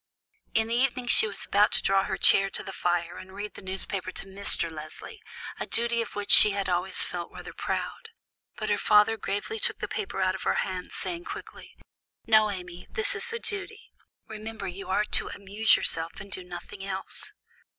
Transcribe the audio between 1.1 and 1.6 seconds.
was